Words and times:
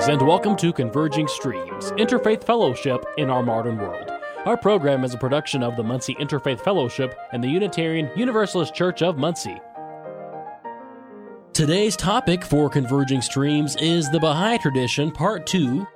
Greetings 0.00 0.18
and 0.18 0.26
welcome 0.26 0.56
to 0.56 0.72
Converging 0.72 1.28
Streams, 1.28 1.90
Interfaith 1.92 2.42
Fellowship 2.42 3.04
in 3.18 3.28
Our 3.28 3.42
Modern 3.42 3.76
World. 3.76 4.10
Our 4.46 4.56
program 4.56 5.04
is 5.04 5.12
a 5.12 5.18
production 5.18 5.62
of 5.62 5.76
the 5.76 5.82
Muncie 5.82 6.14
Interfaith 6.14 6.62
Fellowship 6.62 7.14
and 7.32 7.44
the 7.44 7.48
Unitarian 7.48 8.10
Universalist 8.16 8.74
Church 8.74 9.02
of 9.02 9.18
Muncie. 9.18 9.60
Today's 11.52 11.96
topic 11.96 12.44
for 12.44 12.70
Converging 12.70 13.20
Streams 13.20 13.76
is 13.76 14.10
the 14.10 14.18
Baha'i 14.18 14.56
Tradition, 14.56 15.10
Part 15.10 15.46
2. 15.46 15.86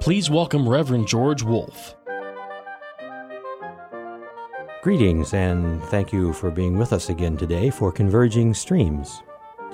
Please 0.00 0.30
welcome 0.30 0.66
Reverend 0.66 1.06
George 1.06 1.42
Wolf. 1.42 1.96
Greetings 4.82 5.34
and 5.34 5.82
thank 5.84 6.10
you 6.10 6.32
for 6.32 6.50
being 6.50 6.78
with 6.78 6.94
us 6.94 7.10
again 7.10 7.36
today 7.36 7.68
for 7.68 7.92
Converging 7.92 8.54
Streams. 8.54 9.22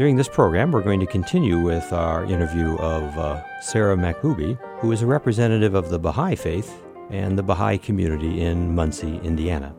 During 0.00 0.16
this 0.16 0.30
program, 0.30 0.72
we're 0.72 0.80
going 0.80 1.00
to 1.00 1.06
continue 1.06 1.58
with 1.60 1.92
our 1.92 2.24
interview 2.24 2.74
of 2.78 3.18
uh, 3.18 3.42
Sarah 3.60 3.98
Mahboubi, 3.98 4.58
who 4.78 4.92
is 4.92 5.02
a 5.02 5.06
representative 5.06 5.74
of 5.74 5.90
the 5.90 5.98
Baha'i 5.98 6.34
faith 6.36 6.82
and 7.10 7.36
the 7.36 7.42
Baha'i 7.42 7.76
community 7.76 8.40
in 8.40 8.74
Muncie, 8.74 9.20
Indiana. 9.22 9.74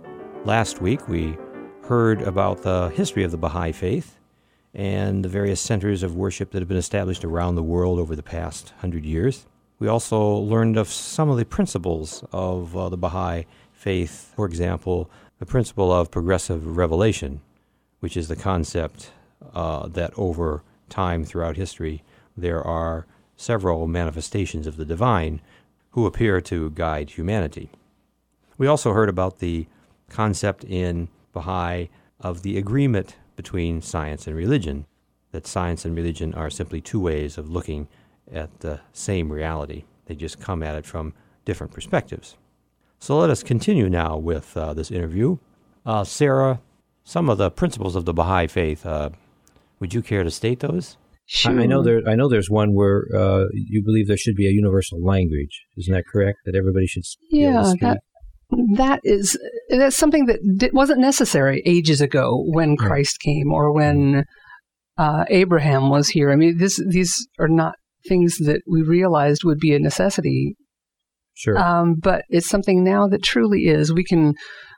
Last 0.46 0.80
week, 0.80 1.08
we 1.08 1.36
heard 1.86 2.22
about 2.22 2.62
the 2.62 2.90
history 2.90 3.24
of 3.24 3.32
the 3.32 3.38
Baha'i 3.40 3.72
faith 3.72 4.20
and 4.76 5.26
the 5.26 5.28
various 5.28 5.60
centers 5.60 6.04
of 6.04 6.16
worship 6.16 6.52
that 6.52 6.60
have 6.60 6.70
been 6.70 6.78
established 6.78 7.26
around 7.26 7.56
the 7.56 7.64
world 7.64 7.98
over 7.98 8.16
the 8.16 8.22
past 8.22 8.74
hundred 8.78 9.04
years. 9.04 9.48
We 9.80 9.88
also 9.88 10.24
learned 10.24 10.78
of 10.78 10.88
some 10.88 11.32
of 11.32 11.38
the 11.38 11.46
principles 11.46 12.24
of 12.32 12.78
uh, 12.78 12.90
the 12.90 12.98
Baha'i 12.98 13.46
faith, 13.74 14.34
for 14.36 14.46
example, 14.46 15.10
the 15.40 15.48
principle 15.48 15.92
of 15.92 16.12
progressive 16.12 16.78
revelation, 16.78 17.42
which 18.02 18.16
is 18.16 18.28
the 18.28 18.36
concept 18.36 19.10
uh, 19.54 19.88
that 19.88 20.14
over 20.18 20.64
time 20.90 21.24
throughout 21.24 21.58
history 21.58 22.04
there 22.36 22.62
are 22.62 23.06
several 23.36 23.88
manifestations 23.88 24.68
of 24.68 24.78
the 24.78 24.86
divine 24.86 25.42
who 25.92 26.06
appear 26.06 26.40
to 26.40 26.70
guide 26.72 27.12
humanity. 27.12 27.70
We 28.58 28.68
also 28.68 28.94
heard 28.94 29.10
about 29.10 29.40
the 29.40 29.68
concept 30.10 30.64
in 30.64 31.10
Baha'i 31.34 31.90
of 32.20 32.44
the 32.44 32.58
agreement 32.58 33.16
between 33.36 33.82
science 33.82 34.28
and 34.28 34.36
religion, 34.36 34.86
that 35.32 35.48
science 35.48 35.86
and 35.86 35.96
religion 35.96 36.34
are 36.34 36.50
simply 36.50 36.82
two 36.82 37.00
ways 37.00 37.38
of 37.38 37.50
looking 37.50 37.88
at 38.32 38.60
the 38.60 38.80
same 38.94 39.32
reality. 39.32 39.84
They 40.06 40.16
just 40.16 40.40
come 40.40 40.62
at 40.62 40.76
it 40.76 40.86
from 40.86 41.14
different 41.46 41.74
perspectives. 41.74 42.36
So 43.00 43.18
let 43.18 43.30
us 43.30 43.42
continue 43.44 43.90
now 43.90 44.18
with 44.18 44.56
uh, 44.56 44.74
this 44.74 44.92
interview. 44.92 45.38
Uh, 45.86 46.04
Sarah, 46.04 46.62
some 47.04 47.30
of 47.30 47.38
the 47.40 47.50
principles 47.50 47.96
of 47.96 48.06
the 48.06 48.14
Baha'i 48.14 48.48
faith, 48.48 48.86
uh, 48.86 49.10
would 49.82 49.94
you 49.94 50.02
care 50.02 50.24
to 50.24 50.32
state 50.32 50.62
those? 50.62 50.96
Sure. 51.26 51.60
I, 51.60 51.64
I 51.64 51.66
know 51.66 51.84
there. 51.84 52.02
I 52.08 52.16
know 52.16 52.30
there's 52.30 52.50
one 52.50 52.74
where 52.74 53.06
uh, 53.16 53.46
you 53.54 53.84
believe 53.84 54.08
there 54.08 54.18
should 54.18 54.36
be 54.36 54.48
a 54.48 54.52
universal 54.52 55.04
language. 55.04 55.66
Isn't 55.78 55.94
that 55.94 56.06
correct? 56.12 56.40
That 56.46 56.56
everybody 56.56 56.88
should. 56.88 57.04
Yeah, 57.30 57.74
that 57.82 58.00
that 58.76 59.00
is 59.04 59.38
that's 59.70 59.96
something 59.96 60.26
that 60.26 60.74
wasn't 60.74 61.00
necessary 61.00 61.62
ages 61.66 62.02
ago 62.02 62.44
when 62.48 62.78
Christ 62.78 63.20
came 63.20 63.52
or 63.52 63.74
when 63.74 64.26
uh, 64.98 65.26
Abraham 65.30 65.90
was 65.90 66.10
here. 66.10 66.32
I 66.32 66.36
mean, 66.36 66.58
this 66.58 66.82
these 66.88 67.16
are 67.40 67.48
not 67.48 67.76
things 68.08 68.38
that 68.40 68.62
we 68.68 68.82
realized 68.82 69.44
would 69.44 69.60
be 69.60 69.74
a 69.74 69.80
necessity. 69.80 70.56
Sure. 71.34 71.58
Um, 71.58 71.96
but 71.96 72.24
it's 72.30 72.50
something 72.50 72.84
now 72.84 73.08
that 73.08 73.24
truly 73.24 73.68
is. 73.68 73.94
We 73.94 74.04
can 74.04 74.34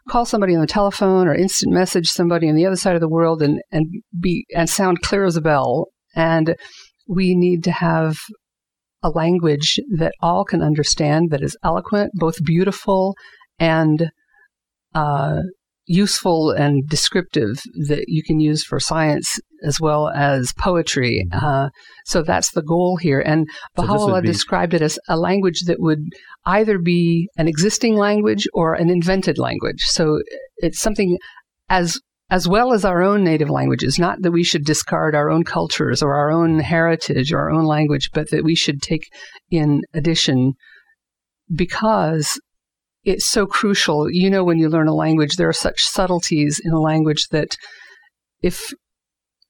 call 0.09 0.25
somebody 0.25 0.53
on 0.55 0.61
the 0.61 0.67
telephone 0.67 1.27
or 1.27 1.35
instant 1.35 1.73
message 1.73 2.09
somebody 2.09 2.49
on 2.49 2.55
the 2.55 2.65
other 2.65 2.75
side 2.75 2.95
of 2.95 3.01
the 3.01 3.09
world 3.09 3.41
and, 3.41 3.61
and 3.71 3.87
be 4.19 4.45
and 4.55 4.69
sound 4.69 5.01
clear 5.01 5.25
as 5.25 5.35
a 5.35 5.41
bell. 5.41 5.87
And 6.15 6.55
we 7.07 7.35
need 7.35 7.63
to 7.65 7.71
have 7.71 8.17
a 9.01 9.09
language 9.09 9.79
that 9.97 10.13
all 10.21 10.45
can 10.45 10.61
understand 10.61 11.29
that 11.31 11.43
is 11.43 11.57
eloquent, 11.63 12.11
both 12.15 12.43
beautiful 12.43 13.15
and 13.59 14.09
uh, 14.95 15.41
useful 15.85 16.51
and 16.51 16.87
descriptive 16.87 17.59
that 17.87 18.05
you 18.07 18.23
can 18.23 18.39
use 18.39 18.63
for 18.63 18.79
science 18.79 19.39
as 19.63 19.79
well 19.79 20.09
as 20.09 20.53
poetry. 20.57 21.25
Mm-hmm. 21.31 21.45
Uh, 21.45 21.69
so 22.05 22.21
that's 22.21 22.51
the 22.51 22.61
goal 22.61 22.97
here. 22.97 23.19
And 23.19 23.47
Baha'u'llah 23.75 24.17
so 24.17 24.21
be... 24.21 24.27
described 24.27 24.73
it 24.73 24.81
as 24.81 24.99
a 25.07 25.17
language 25.17 25.61
that 25.67 25.79
would 25.79 25.99
either 26.45 26.79
be 26.79 27.27
an 27.37 27.47
existing 27.47 27.95
language 27.95 28.45
or 28.53 28.73
an 28.73 28.89
invented 28.89 29.37
language. 29.37 29.81
So 29.81 30.19
it's 30.57 30.79
something 30.79 31.17
as 31.69 31.99
as 32.29 32.47
well 32.47 32.73
as 32.73 32.83
our 32.83 33.03
own 33.03 33.23
native 33.23 33.49
languages. 33.49 33.99
Not 33.99 34.21
that 34.21 34.31
we 34.31 34.43
should 34.43 34.63
discard 34.63 35.13
our 35.13 35.29
own 35.29 35.43
cultures 35.43 36.01
or 36.01 36.15
our 36.15 36.31
own 36.31 36.59
heritage 36.59 37.31
or 37.31 37.39
our 37.39 37.51
own 37.51 37.65
language, 37.65 38.09
but 38.11 38.31
that 38.31 38.43
we 38.43 38.55
should 38.55 38.81
take 38.81 39.03
in 39.51 39.81
addition 39.93 40.53
because 41.53 42.39
it's 43.03 43.25
so 43.25 43.45
crucial. 43.45 44.09
You 44.09 44.29
know, 44.29 44.43
when 44.43 44.57
you 44.57 44.69
learn 44.69 44.87
a 44.87 44.95
language, 44.95 45.35
there 45.35 45.49
are 45.49 45.53
such 45.53 45.83
subtleties 45.83 46.61
in 46.63 46.71
a 46.71 46.79
language 46.79 47.27
that 47.31 47.57
if 48.41 48.71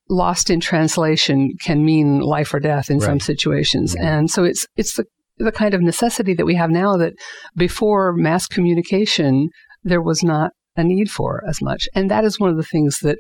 lost 0.10 0.50
in 0.50 0.60
translation 0.60 1.52
can 1.62 1.86
mean 1.86 2.20
life 2.20 2.54
or 2.54 2.60
death 2.60 2.90
in 2.90 2.98
right. 2.98 3.06
some 3.06 3.20
situations. 3.20 3.96
Yeah. 3.96 4.18
And 4.18 4.30
so 4.30 4.44
it's 4.44 4.68
it's 4.76 4.96
the 4.96 5.06
the 5.38 5.52
kind 5.52 5.74
of 5.74 5.82
necessity 5.82 6.34
that 6.36 6.46
we 6.46 6.56
have 6.56 6.70
now 6.70 6.96
that 6.98 7.14
before 7.56 8.14
mass 8.14 8.48
communication 8.48 9.50
there 9.84 10.02
was 10.02 10.24
not 10.24 10.52
a 10.76 10.84
need 10.84 11.10
for 11.10 11.44
as 11.48 11.62
much. 11.62 11.88
And 11.94 12.10
that 12.10 12.24
is 12.24 12.40
one 12.40 12.50
of 12.50 12.58
the 12.58 12.64
things 12.64 13.00
that 13.02 13.18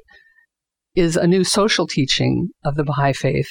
is 0.95 1.15
a 1.15 1.27
new 1.27 1.43
social 1.43 1.87
teaching 1.87 2.49
of 2.63 2.75
the 2.75 2.83
Baha'i 2.83 3.13
faith 3.13 3.49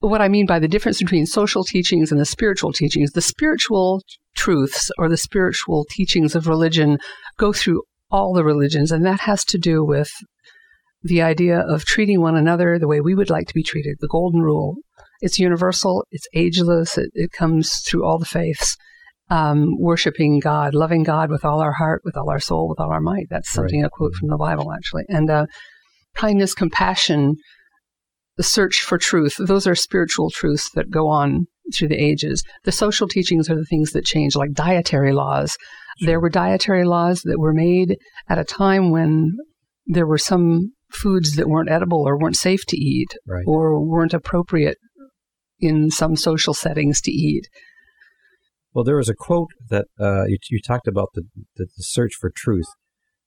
what 0.00 0.20
I 0.20 0.28
mean 0.28 0.46
by 0.46 0.58
the 0.58 0.68
difference 0.68 0.98
between 0.98 1.26
social 1.26 1.64
teachings 1.64 2.10
and 2.12 2.20
the 2.20 2.24
spiritual 2.24 2.72
teachings, 2.72 3.12
the 3.12 3.20
spiritual 3.20 4.02
truths 4.36 4.90
or 4.98 5.08
the 5.08 5.16
spiritual 5.16 5.86
teachings 5.90 6.36
of 6.36 6.46
religion 6.46 6.98
go 7.36 7.52
through 7.52 7.82
all 8.10 8.32
the 8.32 8.44
religions, 8.44 8.92
and 8.92 9.04
that 9.04 9.20
has 9.20 9.44
to 9.44 9.58
do 9.58 9.84
with 9.84 10.10
the 11.02 11.22
idea 11.22 11.60
of 11.60 11.84
treating 11.84 12.20
one 12.20 12.36
another 12.36 12.78
the 12.78 12.88
way 12.88 13.00
we 13.00 13.14
would 13.14 13.30
like 13.30 13.46
to 13.48 13.54
be 13.54 13.62
treated, 13.62 13.96
the 14.00 14.08
golden 14.08 14.40
rule. 14.40 14.76
It's 15.20 15.38
universal, 15.38 16.04
it's 16.10 16.26
ageless, 16.32 16.96
it, 16.96 17.10
it 17.14 17.32
comes 17.32 17.80
through 17.86 18.04
all 18.04 18.18
the 18.18 18.24
faiths. 18.24 18.76
Um, 19.30 19.76
worshiping 19.78 20.40
God, 20.40 20.74
loving 20.74 21.02
God 21.02 21.28
with 21.28 21.44
all 21.44 21.60
our 21.60 21.72
heart, 21.72 22.00
with 22.02 22.16
all 22.16 22.30
our 22.30 22.40
soul, 22.40 22.66
with 22.66 22.80
all 22.80 22.90
our 22.90 23.00
might. 23.00 23.26
That's 23.28 23.50
something 23.50 23.82
right. 23.82 23.86
a 23.86 23.90
quote 23.90 24.14
from 24.14 24.30
the 24.30 24.38
Bible, 24.38 24.72
actually. 24.72 25.04
And 25.08 25.28
uh, 25.28 25.44
kindness, 26.14 26.54
compassion, 26.54 27.36
the 28.38 28.44
search 28.44 28.76
for 28.76 28.96
truth. 28.96 29.34
Those 29.38 29.66
are 29.66 29.74
spiritual 29.74 30.30
truths 30.30 30.70
that 30.74 30.90
go 30.90 31.08
on 31.08 31.46
through 31.76 31.88
the 31.88 32.02
ages. 32.02 32.42
The 32.64 32.72
social 32.72 33.08
teachings 33.08 33.50
are 33.50 33.56
the 33.56 33.66
things 33.66 33.90
that 33.92 34.04
change, 34.04 34.36
like 34.36 34.52
dietary 34.52 35.12
laws. 35.12 35.56
There 36.00 36.20
were 36.20 36.30
dietary 36.30 36.84
laws 36.84 37.22
that 37.22 37.38
were 37.38 37.52
made 37.52 37.98
at 38.28 38.38
a 38.38 38.44
time 38.44 38.90
when 38.90 39.36
there 39.86 40.06
were 40.06 40.18
some 40.18 40.72
foods 40.92 41.34
that 41.34 41.48
weren't 41.48 41.70
edible 41.70 42.04
or 42.06 42.16
weren't 42.16 42.36
safe 42.36 42.64
to 42.68 42.76
eat 42.76 43.12
right. 43.26 43.44
or 43.46 43.84
weren't 43.84 44.14
appropriate 44.14 44.78
in 45.58 45.90
some 45.90 46.14
social 46.14 46.54
settings 46.54 47.00
to 47.02 47.10
eat. 47.10 47.48
Well, 48.72 48.84
there 48.84 48.96
was 48.96 49.08
a 49.08 49.14
quote 49.14 49.48
that 49.68 49.86
uh, 50.00 50.24
you, 50.26 50.38
you, 50.50 50.60
talked 50.64 50.86
about 50.86 51.08
the, 51.14 51.24
the, 51.56 51.64
the 51.64 51.82
search 51.82 52.12
for 52.20 52.30
truth. 52.34 52.68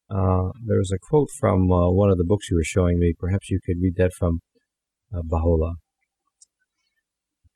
Uh, 0.09 0.51
there 0.65 0.77
was 0.77 0.91
a 0.95 0.99
quote 1.09 1.27
from 1.37 1.69
uh, 1.69 1.91
one 1.91 2.09
of 2.09 2.17
the 2.17 2.23
books 2.25 2.49
you 2.49 2.55
were 2.55 2.63
showing 2.63 2.97
me. 2.97 3.13
Perhaps 3.19 3.49
you 3.49 3.59
could 3.65 3.77
read 3.81 3.95
that 3.97 4.13
from 4.17 4.39
Baha'u'llah? 5.11 5.75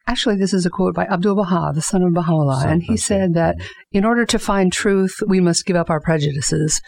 Actually, 0.08 0.36
this 0.36 0.54
is 0.54 0.66
a 0.66 0.70
quote 0.70 0.94
by 0.94 1.06
Abdul 1.06 1.36
Baha, 1.36 1.72
the 1.74 1.82
son 1.82 2.04
of 2.04 2.14
Baha'u'llah, 2.14 2.62
son, 2.62 2.70
and 2.70 2.84
he 2.84 2.96
said 2.96 3.34
that 3.34 3.56
in 3.92 4.06
order 4.06 4.26
to 4.26 4.38
find 4.38 4.72
truth, 4.72 5.16
we 5.26 5.40
must 5.40 5.66
give 5.66 5.76
up 5.76 5.90
our 5.90 6.00
prejudices, 6.00 6.80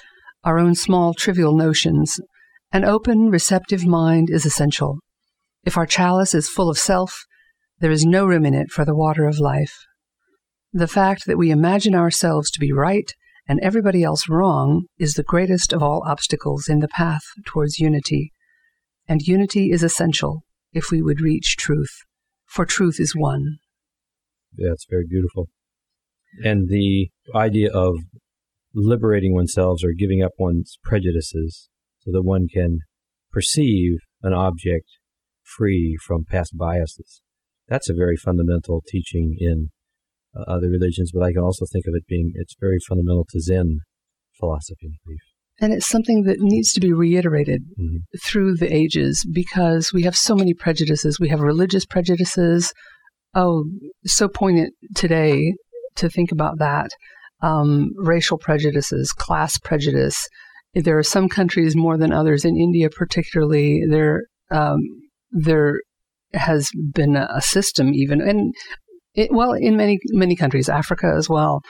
our 0.44 0.60
own 0.60 0.76
small, 0.76 1.14
trivial 1.14 1.56
notions. 1.56 2.20
An 2.72 2.86
open, 2.86 3.30
receptive 3.32 3.86
mind 3.86 4.30
is 4.30 4.46
essential. 4.46 5.00
If 5.64 5.78
our 5.78 5.88
chalice 5.88 6.36
is 6.36 6.48
full 6.48 6.70
of 6.70 6.78
self, 6.78 7.26
there 7.80 7.92
is 7.92 8.06
no 8.06 8.26
room 8.26 8.46
in 8.46 8.54
it 8.54 8.72
for 8.72 8.86
the 8.86 8.96
water 8.96 9.26
of 9.26 9.40
life. 9.40 9.74
The 10.72 10.88
fact 10.88 11.26
that 11.26 11.38
we 11.38 11.50
imagine 11.50 11.96
ourselves 11.96 12.52
to 12.52 12.60
be 12.60 12.72
right 12.72 13.12
and 13.48 13.60
everybody 13.62 14.04
else 14.04 14.30
wrong 14.30 14.86
is 15.00 15.14
the 15.14 15.24
greatest 15.24 15.74
of 15.74 15.82
all 15.82 16.04
obstacles 16.06 16.68
in 16.68 16.80
the 16.80 16.88
path 16.88 17.24
towards 17.46 17.80
unity. 17.80 18.32
And 19.08 19.22
unity 19.22 19.72
is 19.72 19.82
essential 19.82 20.44
if 20.78 20.92
we 20.92 21.02
would 21.02 21.20
reach 21.20 21.58
truth, 21.58 22.04
for 22.46 22.66
truth 22.66 23.00
is 23.00 23.16
one. 23.16 23.58
Yeah, 24.56 24.72
it's 24.72 24.86
very 24.90 25.06
beautiful. 25.08 25.48
And 26.44 26.70
the 26.70 27.10
idea 27.34 27.72
of 27.72 27.96
liberating 28.74 29.34
oneself 29.34 29.80
or 29.84 29.92
giving 29.98 30.22
up 30.22 30.34
one's 30.38 30.78
prejudices 30.84 31.70
so 32.00 32.12
that 32.12 32.22
one 32.22 32.48
can 32.48 32.80
perceive 33.32 33.98
an 34.22 34.34
object 34.34 34.88
free 35.44 35.98
from 36.06 36.26
past 36.26 36.56
biases. 36.56 37.22
That's 37.68 37.90
a 37.90 37.94
very 37.94 38.16
fundamental 38.16 38.84
teaching 38.88 39.36
in 39.40 39.70
uh, 40.36 40.44
other 40.48 40.70
religions, 40.70 41.12
but 41.14 41.24
I 41.24 41.34
can 41.34 41.42
also 41.42 41.66
think 41.66 41.86
of 41.88 41.94
it 41.96 42.06
being, 42.08 42.34
it's 42.36 42.56
very 42.60 42.78
fundamental 42.88 43.26
to 43.32 43.42
Zen 43.42 43.80
philosophy, 44.40 44.92
I 44.94 44.98
believe. 45.04 45.37
And 45.60 45.74
it's 45.74 45.88
something 45.88 46.24
that 46.24 46.40
needs 46.40 46.72
to 46.74 46.80
be 46.80 46.94
reiterated 46.94 47.64
mm-hmm. 47.80 47.98
through 48.24 48.58
the 48.58 48.72
ages 48.72 49.26
because 49.34 49.92
we 49.92 50.04
have 50.04 50.16
so 50.16 50.36
many 50.36 50.54
prejudices. 50.54 51.20
We 51.20 51.30
have 51.30 51.40
religious 51.40 51.86
prejudices, 51.86 52.72
Oh, 53.38 53.66
so 54.06 54.28
poignant 54.28 54.74
today 54.96 55.54
to 55.96 56.10
think 56.10 56.32
about 56.32 56.58
that. 56.58 56.90
Um, 57.42 57.92
racial 57.96 58.40
prejudices, 58.40 59.12
class 59.12 59.60
prejudice. 59.60 60.28
There 60.74 60.98
are 60.98 61.04
some 61.04 61.30
countries 61.30 61.76
more 61.76 62.00
than 62.00 62.12
others. 62.12 62.46
In 62.46 62.58
India, 62.58 62.90
particularly, 62.90 63.84
there 63.88 64.24
um, 64.50 64.80
there 65.30 65.82
has 66.34 66.70
been 66.94 67.16
a 67.16 67.40
system, 67.42 67.94
even 67.94 68.22
and 68.22 68.56
it, 69.14 69.30
well, 69.32 69.54
in 69.54 69.78
many 69.78 70.00
many 70.10 70.36
countries, 70.36 70.68
Africa 70.68 71.14
as 71.16 71.30
well, 71.30 71.62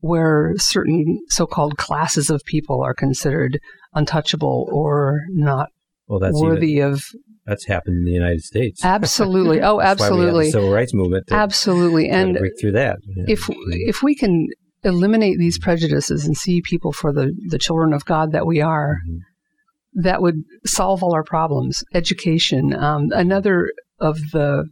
where 0.00 0.54
certain 0.56 1.20
so-called 1.28 1.76
classes 1.76 2.30
of 2.30 2.42
people 2.46 2.82
are 2.82 2.94
considered 2.94 3.58
untouchable 3.94 4.68
or 4.72 5.20
not 5.30 5.68
well, 6.10 6.18
that's 6.18 6.40
worthy 6.40 6.72
even, 6.72 6.92
of. 6.92 7.04
That's 7.46 7.66
happened 7.66 7.98
in 7.98 8.04
the 8.04 8.12
United 8.12 8.42
States. 8.42 8.84
Absolutely. 8.84 9.60
Oh, 9.62 9.80
absolutely. 9.80 10.50
civil 10.50 10.72
rights 10.72 10.92
movement. 10.92 11.24
absolutely. 11.30 12.08
And 12.08 12.36
break 12.36 12.58
through 12.60 12.72
that. 12.72 12.98
If 13.26 13.46
if 13.48 14.02
we 14.02 14.14
can 14.14 14.48
eliminate 14.82 15.38
these 15.38 15.58
prejudices 15.58 16.26
and 16.26 16.36
see 16.36 16.62
people 16.62 16.92
for 16.92 17.12
the 17.12 17.32
the 17.48 17.58
children 17.58 17.92
of 17.92 18.04
God 18.04 18.32
that 18.32 18.46
we 18.46 18.60
are, 18.60 18.96
mm-hmm. 19.08 20.02
that 20.02 20.20
would 20.20 20.42
solve 20.66 21.02
all 21.02 21.14
our 21.14 21.24
problems. 21.24 21.84
Education. 21.94 22.74
Um, 22.74 23.08
another 23.12 23.70
of 24.00 24.18
the 24.32 24.64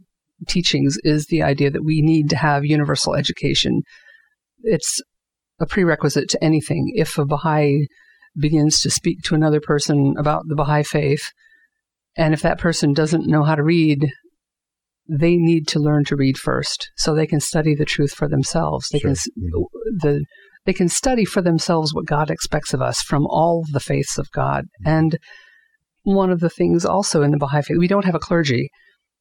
teachings 0.47 0.97
is 1.03 1.27
the 1.27 1.43
idea 1.43 1.69
that 1.71 1.83
we 1.83 2.01
need 2.01 2.29
to 2.29 2.35
have 2.35 2.65
universal 2.65 3.15
education. 3.15 3.81
It's 4.63 4.99
a 5.59 5.65
prerequisite 5.65 6.29
to 6.29 6.43
anything. 6.43 6.91
If 6.95 7.17
a 7.17 7.25
Baha'i 7.25 7.87
begins 8.37 8.79
to 8.81 8.89
speak 8.89 9.21
to 9.23 9.35
another 9.35 9.59
person 9.59 10.15
about 10.17 10.43
the 10.47 10.55
Baha'i 10.55 10.83
faith, 10.83 11.31
and 12.17 12.33
if 12.33 12.41
that 12.41 12.59
person 12.59 12.93
doesn't 12.93 13.27
know 13.27 13.43
how 13.43 13.55
to 13.55 13.63
read, 13.63 14.11
they 15.07 15.35
need 15.35 15.67
to 15.69 15.79
learn 15.79 16.05
to 16.05 16.15
read 16.15 16.37
first 16.37 16.91
so 16.95 17.13
they 17.13 17.27
can 17.27 17.39
study 17.39 17.73
the 17.73 17.85
truth 17.85 18.11
for 18.11 18.27
themselves. 18.27 18.87
They 18.89 18.99
sure. 18.99 19.13
can 19.13 19.33
the 20.01 20.25
they 20.65 20.73
can 20.73 20.89
study 20.89 21.25
for 21.25 21.41
themselves 21.41 21.93
what 21.93 22.05
God 22.05 22.29
expects 22.29 22.73
of 22.73 22.81
us 22.81 23.01
from 23.01 23.25
all 23.25 23.63
the 23.71 23.79
faiths 23.79 24.17
of 24.17 24.29
God. 24.31 24.65
Mm-hmm. 24.85 24.89
And 24.89 25.17
one 26.03 26.29
of 26.29 26.41
the 26.41 26.49
things 26.49 26.85
also 26.85 27.23
in 27.23 27.31
the 27.31 27.37
Baha'i 27.37 27.63
faith, 27.63 27.77
we 27.77 27.87
don't 27.87 28.05
have 28.05 28.15
a 28.15 28.19
clergy 28.19 28.69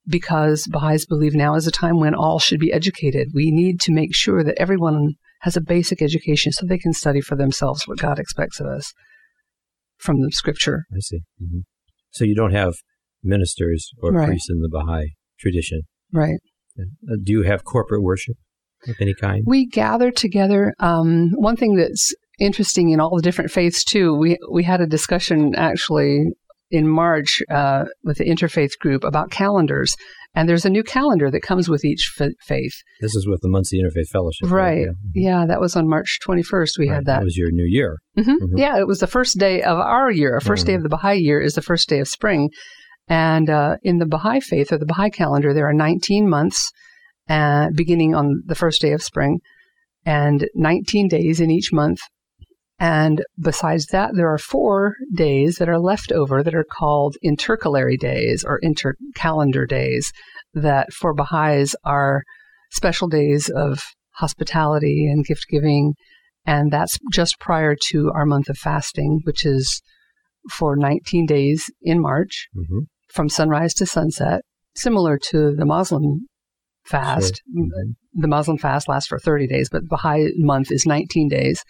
because 0.06 0.66
Baha'is 0.66 1.06
believe 1.06 1.34
now 1.34 1.54
is 1.54 1.66
a 1.66 1.70
time 1.70 2.00
when 2.00 2.14
all 2.14 2.38
should 2.38 2.60
be 2.60 2.72
educated. 2.72 3.28
We 3.34 3.50
need 3.50 3.80
to 3.82 3.92
make 3.92 4.14
sure 4.14 4.42
that 4.42 4.58
everyone 4.58 5.14
has 5.40 5.56
a 5.56 5.60
basic 5.60 6.02
education 6.02 6.52
so 6.52 6.66
they 6.66 6.78
can 6.78 6.92
study 6.92 7.20
for 7.20 7.36
themselves 7.36 7.86
what 7.86 7.98
God 7.98 8.18
expects 8.18 8.60
of 8.60 8.66
us 8.66 8.92
from 9.98 10.20
the 10.20 10.30
scripture. 10.32 10.84
I 10.92 11.00
see. 11.00 11.20
Mm-hmm. 11.42 11.60
So 12.10 12.24
you 12.24 12.34
don't 12.34 12.52
have 12.52 12.74
ministers 13.22 13.90
or 14.02 14.12
right. 14.12 14.26
priests 14.26 14.48
in 14.50 14.60
the 14.60 14.68
Baha'i 14.68 15.14
tradition. 15.38 15.82
Right. 16.12 16.38
Uh, 16.78 17.16
do 17.22 17.32
you 17.32 17.42
have 17.42 17.64
corporate 17.64 18.02
worship 18.02 18.36
of 18.86 18.96
any 19.00 19.14
kind? 19.14 19.42
We 19.46 19.66
gather 19.66 20.10
together. 20.10 20.74
Um, 20.78 21.32
one 21.34 21.56
thing 21.56 21.76
that's 21.76 22.14
interesting 22.38 22.90
in 22.90 23.00
all 23.00 23.16
the 23.16 23.22
different 23.22 23.50
faiths 23.50 23.84
too. 23.84 24.14
We 24.14 24.38
we 24.50 24.62
had 24.62 24.80
a 24.80 24.86
discussion 24.86 25.54
actually 25.56 26.26
in 26.70 26.88
March 26.88 27.42
uh, 27.50 27.84
with 28.02 28.18
the 28.18 28.24
interfaith 28.24 28.78
group 28.80 29.04
about 29.04 29.30
calendars, 29.30 29.96
and 30.34 30.48
there's 30.48 30.64
a 30.64 30.70
new 30.70 30.82
calendar 30.82 31.30
that 31.30 31.40
comes 31.40 31.68
with 31.68 31.84
each 31.84 32.12
f- 32.20 32.30
faith. 32.46 32.74
This 33.00 33.14
is 33.14 33.26
with 33.26 33.40
the 33.40 33.48
Muncie 33.48 33.80
Interfaith 33.82 34.08
Fellowship, 34.08 34.50
right? 34.50 34.50
right? 34.50 34.78
Yeah. 34.78 34.86
Mm-hmm. 34.86 35.20
yeah. 35.40 35.46
that 35.46 35.60
was 35.60 35.76
on 35.76 35.88
March 35.88 36.18
21st. 36.26 36.78
We 36.78 36.88
right. 36.88 36.94
had 36.94 37.06
that. 37.06 37.18
That 37.18 37.24
was 37.24 37.36
your 37.36 37.50
new 37.50 37.66
year. 37.66 37.98
Mm-hmm. 38.18 38.30
Mm-hmm. 38.30 38.58
Yeah, 38.58 38.78
it 38.78 38.86
was 38.86 39.00
the 39.00 39.06
first 39.06 39.38
day 39.38 39.62
of 39.62 39.78
our 39.78 40.10
year. 40.10 40.34
Our 40.34 40.40
1st 40.40 40.66
day 40.66 40.74
of 40.74 40.82
the 40.82 40.88
Baha'i 40.88 41.18
year 41.18 41.40
is 41.40 41.54
the 41.54 41.62
first 41.62 41.88
day 41.88 42.00
of 42.00 42.08
spring, 42.08 42.50
and 43.08 43.48
uh, 43.48 43.76
in 43.82 43.98
the 43.98 44.06
Baha'i 44.06 44.40
faith 44.40 44.72
or 44.72 44.78
the 44.78 44.86
Baha'i 44.86 45.10
calendar, 45.10 45.54
there 45.54 45.68
are 45.68 45.74
19 45.74 46.28
months, 46.28 46.70
uh, 47.28 47.68
beginning 47.74 48.14
on 48.14 48.42
the 48.44 48.54
first 48.54 48.82
day 48.82 48.92
of 48.92 49.02
spring, 49.02 49.40
and 50.04 50.48
19 50.54 51.08
days 51.08 51.40
in 51.40 51.50
each 51.50 51.72
month 51.72 52.00
and 52.78 53.24
besides 53.40 53.86
that, 53.86 54.12
there 54.14 54.32
are 54.32 54.38
four 54.38 54.94
days 55.12 55.56
that 55.56 55.68
are 55.68 55.80
left 55.80 56.12
over 56.12 56.42
that 56.42 56.54
are 56.54 56.66
called 56.70 57.16
intercalary 57.24 57.96
days 57.96 58.44
or 58.46 58.60
intercalendar 58.60 59.68
days 59.68 60.12
that 60.54 60.92
for 60.92 61.12
Baha'is 61.12 61.74
are 61.84 62.22
special 62.70 63.08
days 63.08 63.48
of 63.48 63.80
hospitality 64.12 65.06
and 65.10 65.24
gift 65.24 65.46
giving. 65.50 65.94
And 66.46 66.70
that's 66.70 66.98
just 67.12 67.40
prior 67.40 67.74
to 67.88 68.12
our 68.14 68.24
month 68.24 68.48
of 68.48 68.56
fasting, 68.56 69.20
which 69.24 69.44
is 69.44 69.82
for 70.52 70.76
19 70.76 71.26
days 71.26 71.64
in 71.82 72.00
March 72.00 72.48
mm-hmm. 72.56 72.84
from 73.12 73.28
sunrise 73.28 73.74
to 73.74 73.86
sunset, 73.86 74.42
similar 74.76 75.18
to 75.30 75.54
the 75.54 75.66
Muslim 75.66 76.26
fast. 76.84 77.42
Sure. 77.54 77.64
Mm-hmm. 77.64 78.20
The 78.20 78.28
Muslim 78.28 78.56
fast 78.56 78.88
lasts 78.88 79.08
for 79.08 79.18
30 79.18 79.48
days, 79.48 79.68
but 79.68 79.88
Baha'i 79.88 80.30
month 80.36 80.70
is 80.70 80.86
19 80.86 81.28
days. 81.28 81.64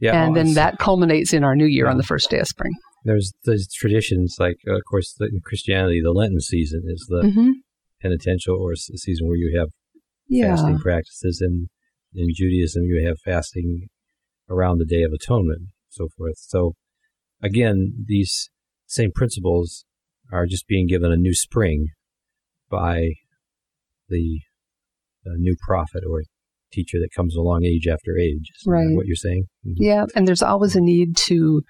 Yeah, 0.00 0.24
and 0.24 0.36
then 0.36 0.54
that 0.54 0.78
culminates 0.78 1.32
in 1.32 1.44
our 1.44 1.54
new 1.54 1.66
year 1.66 1.86
yeah. 1.86 1.90
on 1.90 1.96
the 1.96 2.02
first 2.02 2.30
day 2.30 2.38
of 2.38 2.48
spring. 2.48 2.72
There's 3.04 3.32
those 3.44 3.68
traditions, 3.72 4.36
like 4.38 4.56
uh, 4.68 4.74
of 4.74 4.82
course 4.90 5.14
in 5.20 5.40
Christianity, 5.44 6.00
the 6.02 6.12
Lenten 6.12 6.40
season 6.40 6.82
is 6.86 7.06
the 7.08 7.22
mm-hmm. 7.28 7.50
penitential 8.00 8.56
or 8.56 8.74
season 8.76 9.28
where 9.28 9.36
you 9.36 9.58
have 9.58 9.68
yeah. 10.28 10.54
fasting 10.54 10.78
practices, 10.78 11.40
and 11.40 11.68
in 12.14 12.28
Judaism 12.34 12.84
you 12.84 13.06
have 13.06 13.18
fasting 13.24 13.88
around 14.48 14.78
the 14.78 14.84
Day 14.84 15.02
of 15.02 15.12
Atonement, 15.12 15.68
so 15.88 16.08
forth. 16.16 16.38
So 16.38 16.74
again, 17.42 18.04
these 18.06 18.50
same 18.86 19.12
principles 19.12 19.84
are 20.32 20.46
just 20.46 20.66
being 20.66 20.86
given 20.86 21.12
a 21.12 21.16
new 21.16 21.34
spring 21.34 21.88
by 22.70 23.10
the, 24.08 24.40
the 25.24 25.34
new 25.36 25.56
prophet 25.66 26.02
or 26.08 26.22
teacher 26.74 26.98
that 26.98 27.10
comes 27.16 27.36
along 27.36 27.64
age 27.64 27.86
after 27.86 28.18
age. 28.18 28.50
right. 28.66 28.86
What 28.90 29.06
you're 29.06 29.16
saying? 29.16 29.44
Mm-hmm. 29.66 29.82
Yeah, 29.82 30.04
and 30.14 30.26
there's 30.26 30.42
always 30.42 30.76
a 30.76 30.80
need 30.80 31.16
to 31.28 31.62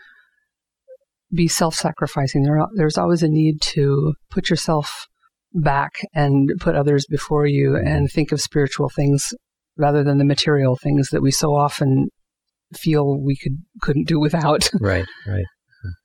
be 1.33 1.49
self-sacrificing. 1.49 2.43
There, 2.43 2.59
there's 2.77 2.99
always 2.99 3.23
a 3.23 3.29
need 3.29 3.61
to 3.63 4.15
put 4.31 4.51
yourself 4.51 5.07
back 5.53 5.93
and 6.15 6.51
put 6.59 6.75
others 6.75 7.07
before 7.09 7.47
you, 7.47 7.71
mm-hmm. 7.71 7.87
and 7.87 8.11
think 8.11 8.33
of 8.33 8.41
spiritual 8.41 8.89
things 8.89 9.33
rather 9.77 10.05
than 10.05 10.19
the 10.19 10.25
material 10.25 10.77
things 10.77 11.09
that 11.11 11.23
we 11.23 11.31
so 11.31 11.55
often 11.55 12.09
feel 12.77 13.21
we 13.21 13.37
could 13.37 13.59
couldn't 13.81 14.09
do 14.09 14.21
without. 14.21 14.69
right. 14.81 15.05
Right. 15.27 15.45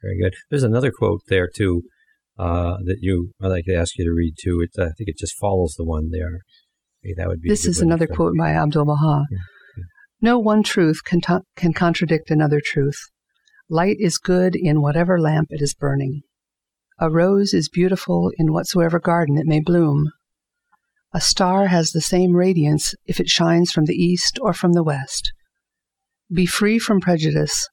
Very 0.01 0.19
good. 0.21 0.33
There's 0.49 0.63
another 0.63 0.91
quote 0.91 1.21
there 1.27 1.49
too. 1.53 1.83
Uh, 2.37 2.77
that 2.85 2.99
you 3.01 3.31
I'd 3.41 3.47
like 3.47 3.65
to 3.65 3.75
ask 3.75 3.97
you 3.97 4.05
to 4.05 4.13
read 4.15 4.35
too. 4.41 4.61
It, 4.61 4.69
I 4.79 4.91
think 4.97 5.09
it 5.09 5.17
just 5.17 5.37
follows 5.39 5.75
the 5.77 5.83
one 5.83 6.09
there. 6.11 6.39
That 7.03 7.27
would 7.27 7.41
be. 7.41 7.49
This 7.49 7.65
is 7.65 7.79
another 7.79 8.07
quote 8.07 8.33
by 8.37 8.51
Abdul 8.51 8.85
Baha. 8.85 9.25
Yeah, 9.31 9.37
yeah. 9.77 9.83
No 10.21 10.37
one 10.37 10.63
truth 10.63 11.03
can, 11.03 11.21
t- 11.21 11.45
can 11.55 11.73
contradict 11.73 12.29
another 12.29 12.61
truth. 12.63 12.99
Light 13.69 13.97
is 13.99 14.17
good 14.17 14.55
in 14.55 14.81
whatever 14.81 15.19
lamp 15.19 15.47
it 15.51 15.61
is 15.61 15.73
burning. 15.73 16.21
A 16.99 17.09
rose 17.09 17.53
is 17.53 17.69
beautiful 17.69 18.31
in 18.37 18.51
whatsoever 18.51 18.99
garden 18.99 19.37
it 19.37 19.45
may 19.45 19.61
bloom. 19.61 20.11
A 21.13 21.21
star 21.21 21.67
has 21.67 21.91
the 21.91 22.01
same 22.01 22.35
radiance 22.35 22.93
if 23.05 23.19
it 23.19 23.29
shines 23.29 23.71
from 23.71 23.85
the 23.85 23.95
east 23.95 24.37
or 24.41 24.53
from 24.53 24.73
the 24.73 24.83
west. 24.83 25.31
Be 26.31 26.45
free 26.45 26.77
from 26.77 26.99
prejudice, 26.99 27.69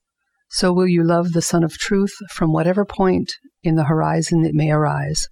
so 0.49 0.73
will 0.73 0.87
you 0.87 1.03
love 1.03 1.33
the 1.33 1.43
Sun 1.43 1.65
of 1.65 1.77
Truth 1.77 2.15
from 2.31 2.53
whatever 2.53 2.85
point 2.85 3.35
in 3.63 3.75
the 3.75 3.85
horizon 3.85 4.45
it 4.45 4.55
may 4.55 4.71
arise 4.71 5.29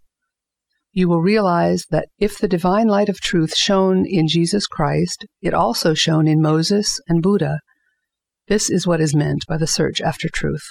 you 0.95 1.09
will 1.09 1.21
realize 1.21 1.85
that 1.91 2.09
if 2.19 2.39
the 2.39 2.49
divine 2.49 2.87
light 2.87 3.09
of 3.09 3.21
truth 3.21 3.57
shone 3.57 4.07
in 4.07 4.29
Jesus 4.29 4.67
Christ, 4.67 5.27
it 5.43 5.53
also 5.53 5.93
shone 5.93 6.29
in 6.29 6.41
Moses 6.41 7.01
and 7.09 7.21
Buddha. 7.21 7.59
This 8.47 8.71
is 8.71 8.87
what 8.87 9.01
is 9.01 9.15
meant 9.15 9.45
by 9.49 9.57
the 9.57 9.67
search 9.67 10.01
after 10.01 10.29
truth. 10.33 10.65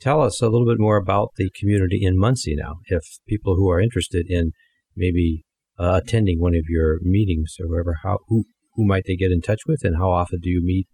Tell 0.00 0.22
us 0.22 0.40
a 0.40 0.48
little 0.48 0.66
bit 0.66 0.78
more 0.78 0.96
about 0.96 1.30
the 1.36 1.50
community 1.58 2.04
in 2.04 2.16
Muncie 2.16 2.54
now. 2.54 2.76
If 2.86 3.02
people 3.26 3.56
who 3.56 3.68
are 3.68 3.80
interested 3.80 4.26
in 4.28 4.52
maybe 4.96 5.44
uh, 5.76 6.00
attending 6.02 6.40
one 6.40 6.54
of 6.54 6.64
your 6.68 6.98
meetings 7.02 7.56
or 7.58 7.68
whatever, 7.68 7.96
how 8.04 8.18
who 8.28 8.44
who 8.74 8.86
might 8.86 9.02
they 9.08 9.16
get 9.16 9.32
in 9.32 9.40
touch 9.40 9.62
with, 9.66 9.80
and 9.82 9.96
how 9.96 10.12
often 10.12 10.38
do 10.40 10.48
you 10.48 10.62
meet? 10.62 10.86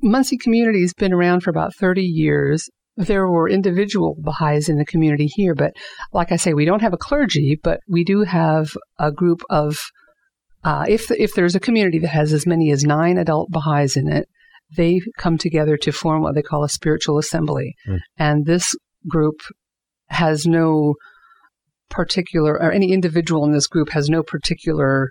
Muncie 0.00 0.38
community 0.38 0.82
has 0.82 0.94
been 0.94 1.12
around 1.12 1.40
for 1.40 1.50
about 1.50 1.74
30 1.74 2.02
years 2.02 2.68
there 2.96 3.28
were 3.28 3.48
individual 3.48 4.16
Baha'is 4.18 4.68
in 4.68 4.78
the 4.78 4.84
community 4.84 5.26
here, 5.26 5.54
but 5.54 5.72
like 6.12 6.32
I 6.32 6.36
say, 6.36 6.54
we 6.54 6.64
don't 6.64 6.82
have 6.82 6.94
a 6.94 6.98
clergy, 6.98 7.58
but 7.62 7.80
we 7.88 8.04
do 8.04 8.22
have 8.22 8.70
a 8.98 9.12
group 9.12 9.42
of, 9.50 9.78
uh, 10.64 10.84
if, 10.88 11.10
if 11.10 11.34
there's 11.34 11.54
a 11.54 11.60
community 11.60 11.98
that 11.98 12.08
has 12.08 12.32
as 12.32 12.46
many 12.46 12.70
as 12.70 12.84
nine 12.84 13.18
adult 13.18 13.50
Baha'is 13.50 13.96
in 13.96 14.10
it, 14.10 14.28
they 14.76 15.00
come 15.18 15.38
together 15.38 15.76
to 15.76 15.92
form 15.92 16.22
what 16.22 16.34
they 16.34 16.42
call 16.42 16.64
a 16.64 16.68
spiritual 16.68 17.18
assembly. 17.18 17.74
Mm. 17.86 17.98
And 18.18 18.46
this 18.46 18.74
group 19.08 19.40
has 20.08 20.46
no 20.46 20.94
particular, 21.90 22.54
or 22.54 22.72
any 22.72 22.92
individual 22.92 23.44
in 23.44 23.52
this 23.52 23.66
group 23.66 23.90
has 23.90 24.08
no 24.08 24.22
particular 24.22 25.10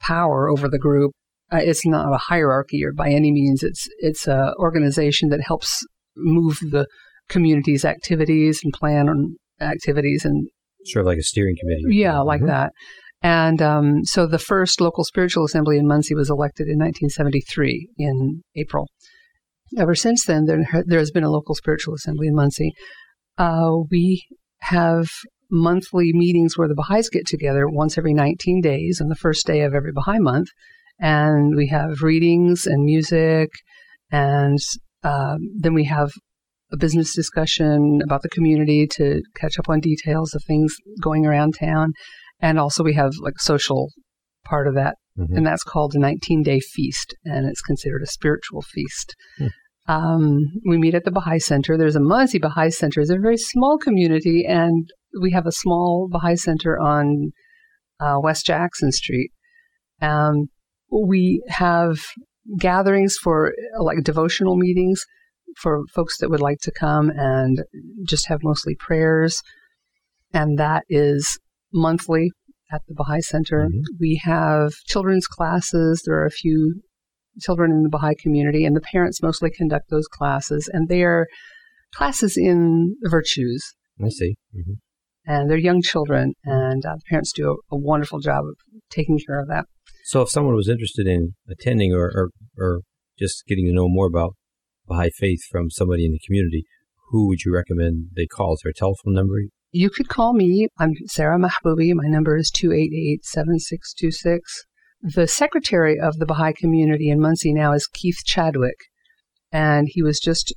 power 0.00 0.48
over 0.48 0.68
the 0.68 0.78
group. 0.78 1.12
Uh, 1.52 1.58
it's 1.58 1.86
not 1.86 2.12
a 2.12 2.18
hierarchy 2.18 2.84
or 2.84 2.92
by 2.92 3.10
any 3.10 3.32
means. 3.32 3.62
It's 3.62 3.88
it's 3.98 4.26
an 4.26 4.52
organization 4.58 5.28
that 5.28 5.42
helps 5.42 5.84
move 6.16 6.58
the 6.60 6.86
community's 7.28 7.84
activities 7.84 8.60
and 8.62 8.72
plan 8.72 9.08
on 9.08 9.36
activities 9.60 10.24
and 10.24 10.48
sort 10.84 11.02
of 11.02 11.06
like 11.06 11.18
a 11.18 11.22
steering 11.22 11.56
committee. 11.60 11.96
Yeah, 11.96 12.20
like 12.20 12.40
mm-hmm. 12.40 12.48
that. 12.48 12.72
And 13.22 13.60
um, 13.62 14.04
so 14.04 14.26
the 14.26 14.38
first 14.38 14.80
local 14.80 15.04
spiritual 15.04 15.44
assembly 15.44 15.78
in 15.78 15.86
Muncie 15.86 16.14
was 16.14 16.30
elected 16.30 16.68
in 16.68 16.78
1973 16.78 17.88
in 17.98 18.42
April. 18.56 18.86
Ever 19.76 19.94
since 19.94 20.24
then, 20.26 20.44
there, 20.44 20.64
there 20.86 20.98
has 20.98 21.10
been 21.10 21.24
a 21.24 21.30
local 21.30 21.54
spiritual 21.54 21.94
assembly 21.94 22.28
in 22.28 22.34
Muncie. 22.34 22.72
Uh, 23.36 23.70
we 23.90 24.24
have 24.60 25.08
monthly 25.50 26.12
meetings 26.12 26.56
where 26.56 26.68
the 26.68 26.74
Baha'is 26.74 27.08
get 27.08 27.26
together 27.26 27.68
once 27.68 27.96
every 27.98 28.14
19 28.14 28.60
days 28.60 29.00
on 29.00 29.08
the 29.08 29.16
first 29.16 29.46
day 29.46 29.62
of 29.62 29.74
every 29.74 29.92
Baha'i 29.92 30.18
month. 30.18 30.48
And 30.98 31.56
we 31.56 31.68
have 31.68 32.02
readings 32.02 32.66
and 32.66 32.84
music. 32.84 33.50
And 34.10 34.58
um, 35.02 35.38
then 35.58 35.74
we 35.74 35.84
have 35.84 36.12
a 36.72 36.76
business 36.76 37.14
discussion 37.14 38.00
about 38.02 38.22
the 38.22 38.28
community 38.28 38.86
to 38.86 39.22
catch 39.36 39.58
up 39.58 39.68
on 39.68 39.80
details 39.80 40.34
of 40.34 40.42
things 40.44 40.74
going 41.02 41.24
around 41.24 41.54
town. 41.58 41.92
And 42.40 42.58
also 42.58 42.82
we 42.82 42.94
have 42.94 43.12
like 43.20 43.34
a 43.38 43.42
social 43.42 43.90
part 44.44 44.66
of 44.66 44.74
that. 44.74 44.96
Mm-hmm. 45.18 45.36
And 45.36 45.46
that's 45.46 45.62
called 45.62 45.94
a 45.94 45.98
19 45.98 46.42
day 46.42 46.60
feast. 46.60 47.14
And 47.24 47.46
it's 47.46 47.62
considered 47.62 48.02
a 48.02 48.06
spiritual 48.06 48.62
feast. 48.62 49.14
Mm. 49.40 49.50
Um, 49.88 50.38
we 50.66 50.78
meet 50.78 50.94
at 50.94 51.04
the 51.04 51.12
Baha'i 51.12 51.38
Center. 51.38 51.78
There's 51.78 51.96
a 51.96 52.00
Muncie 52.00 52.38
Baha'i 52.38 52.70
Center. 52.70 53.00
It's 53.00 53.10
a 53.10 53.18
very 53.18 53.36
small 53.36 53.78
community, 53.78 54.44
and 54.44 54.88
we 55.20 55.30
have 55.30 55.46
a 55.46 55.52
small 55.52 56.08
Baha'i 56.10 56.36
Center 56.36 56.78
on 56.78 57.30
uh, 58.00 58.16
West 58.20 58.46
Jackson 58.46 58.90
Street. 58.90 59.30
Um, 60.02 60.48
we 60.90 61.42
have 61.48 62.00
gatherings 62.58 63.16
for 63.22 63.52
like 63.80 64.02
devotional 64.02 64.56
meetings 64.56 65.04
for 65.56 65.82
folks 65.94 66.18
that 66.18 66.30
would 66.30 66.40
like 66.40 66.58
to 66.62 66.72
come 66.72 67.10
and 67.10 67.62
just 68.06 68.28
have 68.28 68.40
mostly 68.42 68.74
prayers. 68.78 69.40
And 70.32 70.58
that 70.58 70.84
is 70.88 71.38
monthly 71.72 72.30
at 72.72 72.82
the 72.88 72.94
Baha'i 72.94 73.20
Center. 73.20 73.66
Mm-hmm. 73.66 73.80
We 74.00 74.20
have 74.24 74.72
children's 74.86 75.26
classes. 75.26 76.02
There 76.04 76.16
are 76.16 76.26
a 76.26 76.30
few 76.30 76.80
children 77.40 77.70
in 77.70 77.82
the 77.82 77.88
Baha'i 77.88 78.14
community, 78.14 78.64
and 78.64 78.74
the 78.74 78.80
parents 78.80 79.22
mostly 79.22 79.50
conduct 79.50 79.90
those 79.90 80.08
classes. 80.08 80.68
And 80.72 80.88
they 80.88 81.02
are 81.02 81.26
classes 81.94 82.36
in 82.36 82.96
virtues. 83.04 83.62
I 84.04 84.08
see. 84.08 84.36
Mm-hmm. 84.54 84.72
And 85.28 85.50
they're 85.50 85.58
young 85.58 85.82
children, 85.82 86.34
and 86.44 86.84
uh, 86.86 86.94
the 86.94 87.02
parents 87.08 87.32
do 87.32 87.50
a, 87.50 87.74
a, 87.74 87.78
wonderful 87.78 88.20
job 88.20 88.44
of 88.44 88.56
taking 88.90 89.18
care 89.26 89.40
of 89.40 89.48
that. 89.48 89.64
So, 90.04 90.22
if 90.22 90.28
someone 90.28 90.54
was 90.54 90.68
interested 90.68 91.08
in 91.08 91.34
attending 91.50 91.92
or, 91.92 92.04
or, 92.14 92.30
or 92.56 92.80
just 93.18 93.44
getting 93.48 93.66
to 93.66 93.72
know 93.72 93.88
more 93.88 94.06
about 94.06 94.36
Baha'i 94.86 95.10
faith 95.10 95.40
from 95.50 95.70
somebody 95.70 96.04
in 96.04 96.12
the 96.12 96.20
community, 96.24 96.64
who 97.10 97.28
would 97.28 97.44
you 97.44 97.54
recommend 97.54 98.10
they 98.16 98.26
call? 98.26 98.54
Is 98.54 98.60
there 98.64 98.70
a 98.70 98.74
telephone 98.74 99.14
number? 99.14 99.34
You 99.72 99.90
could 99.90 100.08
call 100.08 100.32
me. 100.32 100.68
I'm 100.78 100.94
Sarah 101.06 101.38
Mahboubi. 101.38 101.92
My 101.94 102.08
number 102.08 102.36
is 102.36 102.50
288 102.50 103.24
7626. 103.24 104.64
The 105.02 105.28
secretary 105.28 105.98
of 106.00 106.16
the 106.16 106.26
Baha'i 106.26 106.52
community 106.52 107.10
in 107.10 107.20
Muncie 107.20 107.52
now 107.52 107.72
is 107.72 107.86
Keith 107.86 108.20
Chadwick, 108.24 108.76
and 109.52 109.88
he 109.90 110.02
was 110.02 110.18
just 110.18 110.54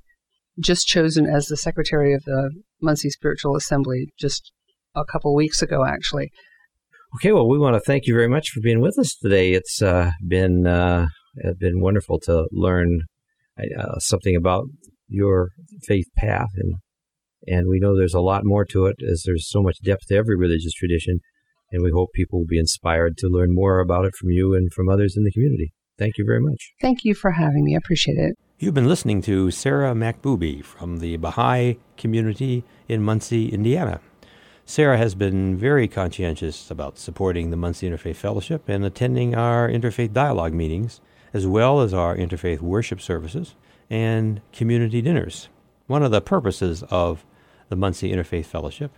just 0.60 0.88
chosen 0.88 1.26
as 1.26 1.46
the 1.46 1.58
secretary 1.58 2.14
of 2.14 2.24
the 2.26 2.52
Muncie 2.82 3.10
Spiritual 3.10 3.56
Assembly 3.56 4.10
just 4.20 4.52
a 4.96 5.06
couple 5.06 5.34
weeks 5.36 5.62
ago, 5.62 5.86
actually. 5.86 6.32
Okay, 7.16 7.32
well, 7.32 7.48
we 7.48 7.58
want 7.58 7.76
to 7.76 7.80
thank 7.80 8.06
you 8.06 8.14
very 8.14 8.28
much 8.28 8.50
for 8.50 8.62
being 8.62 8.82
with 8.82 8.98
us 9.00 9.16
today. 9.16 9.54
It's 9.54 9.82
uh, 9.82 10.12
been 10.28 10.68
uh, 10.68 11.08
it's 11.36 11.58
been 11.58 11.82
wonderful 11.82 12.20
to 12.22 12.48
learn 12.52 13.02
uh, 13.78 14.00
something 14.00 14.36
about 14.36 14.66
your 15.08 15.50
faith 15.84 16.08
path, 16.18 16.50
and 16.56 16.76
and 17.48 17.68
we 17.68 17.80
know 17.80 17.96
there's 17.96 18.14
a 18.14 18.22
lot 18.22 18.42
more 18.44 18.66
to 18.66 18.86
it, 18.86 18.98
as 19.10 19.24
there's 19.26 19.50
so 19.50 19.62
much 19.62 19.78
depth 19.84 20.08
to 20.08 20.16
every 20.16 20.36
religious 20.36 20.74
tradition, 20.74 21.20
and 21.72 21.84
we 21.84 21.92
hope 21.92 22.10
people 22.14 22.40
will 22.40 22.48
be 22.48 22.60
inspired 22.60 23.18
to 23.18 23.28
learn 23.28 23.54
more 23.54 23.80
about 23.80 24.06
it 24.06 24.16
from 24.16 24.30
you 24.30 24.54
and 24.54 24.72
from 24.74 24.90
others 24.90 25.16
in 25.18 25.24
the 25.24 25.32
community. 25.32 25.72
Thank 25.98 26.18
you 26.18 26.26
very 26.26 26.42
much. 26.42 26.72
Thank 26.82 27.04
you 27.04 27.14
for 27.14 27.32
having 27.32 27.64
me. 27.66 27.76
I 27.76 27.78
appreciate 27.78 28.18
it. 28.18 28.36
You've 28.58 28.74
been 28.74 28.90
listening 28.90 29.22
to 29.24 29.52
Sarah 29.52 29.94
Mahboubi 29.94 30.64
from 30.64 31.00
the 31.00 31.16
Baha'i 31.18 31.78
community 31.98 32.66
in 32.88 33.02
Muncie, 33.02 33.50
Indiana. 33.50 34.02
Sarah 34.66 34.98
has 34.98 35.16
been 35.16 35.56
very 35.56 35.88
conscientious 35.88 36.70
about 36.70 37.00
supporting 37.00 37.50
the 37.50 37.58
Muncie 37.58 37.90
Interfaith 37.90 38.18
Fellowship 38.18 38.70
and 38.70 38.86
attending 38.86 39.34
our 39.34 39.68
interfaith 39.68 40.14
dialogue 40.14 40.54
meetings, 40.54 41.02
as 41.34 41.46
well 41.46 41.82
as 41.82 41.94
our 41.94 42.16
interfaith 42.16 42.62
worship 42.62 43.02
services 43.02 43.56
and 43.90 44.42
community 44.52 45.02
dinners. 45.02 45.50
One 45.88 46.04
of 46.04 46.12
the 46.12 46.22
purposes 46.22 46.84
of 46.90 47.26
the 47.70 47.76
Muncie 47.76 48.12
Interfaith 48.12 48.46
Fellowship 48.46 48.92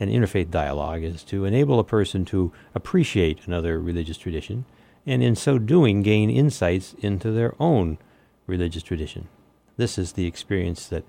and 0.00 0.10
interfaith 0.10 0.50
dialogue 0.50 1.02
is 1.02 1.24
to 1.24 1.44
enable 1.44 1.78
a 1.78 1.84
person 1.84 2.24
to 2.26 2.52
appreciate 2.74 3.46
another 3.46 3.80
religious 3.80 4.18
tradition 4.18 4.64
and 5.06 5.22
in 5.22 5.34
so 5.34 5.58
doing 5.58 6.02
gain 6.02 6.30
insights 6.30 6.94
into 7.00 7.30
their 7.30 7.54
own 7.58 7.98
religious 8.46 8.82
tradition. 8.82 9.28
This 9.76 9.98
is 9.98 10.12
the 10.12 10.26
experience 10.26 10.86
that 10.88 11.04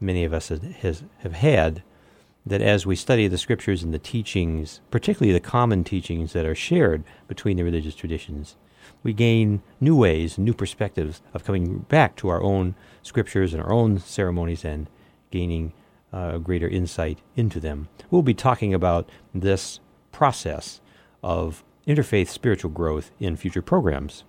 many 0.00 0.24
of 0.24 0.32
us 0.32 0.48
has, 0.48 1.04
have 1.18 1.34
had 1.34 1.82
that 2.46 2.60
as 2.60 2.84
we 2.84 2.96
study 2.96 3.26
the 3.26 3.38
scriptures 3.38 3.82
and 3.82 3.94
the 3.94 3.98
teachings, 3.98 4.80
particularly 4.90 5.32
the 5.32 5.40
common 5.40 5.82
teachings 5.82 6.32
that 6.32 6.44
are 6.44 6.54
shared 6.54 7.02
between 7.26 7.56
the 7.56 7.64
religious 7.64 7.94
traditions, 7.94 8.56
we 9.02 9.12
gain 9.12 9.62
new 9.80 9.96
ways, 9.96 10.38
new 10.38 10.54
perspectives 10.54 11.20
of 11.32 11.44
coming 11.44 11.80
back 11.88 12.16
to 12.16 12.28
our 12.28 12.42
own 12.42 12.74
scriptures 13.02 13.52
and 13.54 13.62
our 13.62 13.72
own 13.72 13.98
ceremonies 13.98 14.64
and 14.64 14.88
gaining 15.30 15.72
uh, 16.12 16.38
greater 16.38 16.68
insight 16.68 17.18
into 17.36 17.60
them. 17.60 17.88
We'll 18.10 18.22
be 18.22 18.34
talking 18.34 18.72
about 18.72 19.08
this 19.34 19.80
process 20.12 20.80
of 21.22 21.64
interfaith 21.86 22.28
spiritual 22.28 22.70
growth 22.70 23.10
in 23.18 23.36
future 23.36 23.62
programs. 23.62 24.24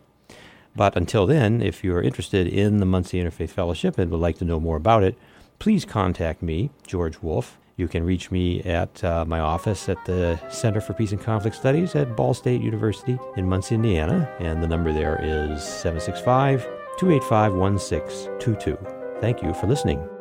But 0.76 0.98
until 0.98 1.26
then, 1.26 1.62
if 1.62 1.84
you're 1.84 2.02
interested 2.02 2.48
in 2.48 2.78
the 2.78 2.86
Muncie 2.86 3.22
Interfaith 3.22 3.52
Fellowship 3.52 3.98
and 3.98 4.12
would 4.12 4.20
like 4.20 4.38
to 4.40 4.46
know 4.46 4.60
more 4.60 4.76
about 4.76 5.04
it, 5.04 5.18
please 5.58 5.86
contact 5.86 6.42
me, 6.42 6.70
George 6.86 7.22
Wolf. 7.22 7.58
You 7.78 7.88
can 7.88 8.06
reach 8.06 8.32
me 8.32 8.62
at 8.62 9.04
uh, 9.04 9.26
my 9.26 9.40
office 9.40 9.90
at 9.90 10.04
the 10.06 10.40
Center 10.50 10.80
for 10.80 10.94
Peace 10.94 11.12
and 11.12 11.22
Conflict 11.22 11.56
Studies 11.56 11.94
at 11.96 12.16
Ball 12.16 12.34
State 12.34 12.62
University 12.62 13.18
in 13.36 13.50
Muncie, 13.50 13.76
Indiana, 13.76 14.30
and 14.40 14.64
the 14.64 14.68
number 14.68 14.94
there 14.94 15.20
is 15.22 15.62
765 15.64 16.64
285 16.98 17.54
1622. 17.54 18.78
Thank 19.20 19.42
you 19.42 19.54
for 19.54 19.68
listening. 19.68 20.15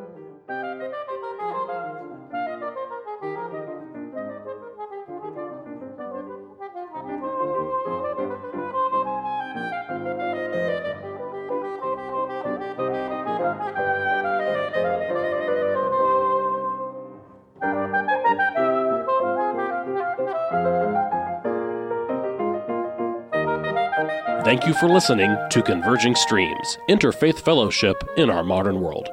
For 24.79 24.89
listening 24.89 25.37
to 25.49 25.61
Converging 25.61 26.15
Streams 26.15 26.77
Interfaith 26.89 27.39
Fellowship 27.39 28.03
in 28.17 28.29
Our 28.29 28.43
Modern 28.43 28.81
World. 28.81 29.07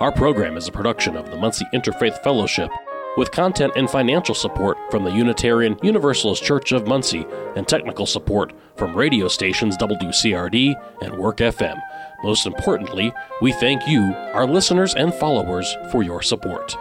Our 0.00 0.10
program 0.10 0.56
is 0.56 0.68
a 0.68 0.72
production 0.72 1.16
of 1.16 1.30
the 1.30 1.36
Muncie 1.36 1.66
Interfaith 1.74 2.22
Fellowship 2.22 2.70
with 3.18 3.30
content 3.30 3.72
and 3.76 3.90
financial 3.90 4.34
support 4.34 4.78
from 4.90 5.04
the 5.04 5.10
Unitarian 5.10 5.76
Universalist 5.82 6.42
Church 6.42 6.72
of 6.72 6.86
Muncie 6.86 7.26
and 7.56 7.68
technical 7.68 8.06
support 8.06 8.52
from 8.76 8.96
radio 8.96 9.28
stations 9.28 9.76
WCRD 9.76 10.74
and 11.02 11.18
Work 11.18 11.38
FM. 11.38 11.78
Most 12.22 12.46
importantly, 12.46 13.12
we 13.42 13.52
thank 13.52 13.86
you, 13.86 14.14
our 14.32 14.46
listeners 14.46 14.94
and 14.94 15.12
followers, 15.12 15.76
for 15.90 16.02
your 16.02 16.22
support. 16.22 16.76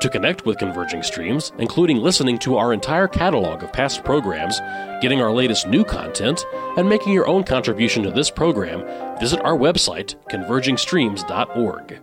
To 0.00 0.08
connect 0.08 0.46
with 0.46 0.58
Converging 0.58 1.02
Streams, 1.02 1.50
including 1.58 1.96
listening 1.96 2.38
to 2.38 2.56
our 2.56 2.72
entire 2.72 3.08
catalog 3.08 3.64
of 3.64 3.72
past 3.72 4.04
programs, 4.04 4.60
getting 5.00 5.20
our 5.20 5.32
latest 5.32 5.66
new 5.66 5.84
content, 5.84 6.44
and 6.76 6.88
making 6.88 7.12
your 7.12 7.26
own 7.26 7.42
contribution 7.42 8.04
to 8.04 8.10
this 8.12 8.30
program, 8.30 8.84
visit 9.18 9.40
our 9.40 9.56
website, 9.56 10.14
convergingstreams.org. 10.30 12.00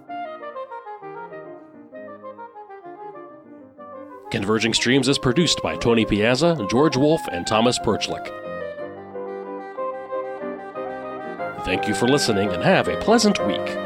Converging 4.29 4.73
Streams 4.73 5.07
is 5.07 5.17
produced 5.17 5.61
by 5.63 5.77
Tony 5.77 6.03
Piazza, 6.03 6.67
George 6.69 6.97
Wolf, 6.97 7.21
and 7.31 7.47
Thomas 7.47 7.79
Perchlik. 7.79 8.25
Thank 11.63 11.87
you 11.87 11.95
for 11.95 12.09
listening 12.09 12.49
and 12.49 12.61
have 12.61 12.89
a 12.89 12.97
pleasant 12.97 13.39
week. 13.47 13.84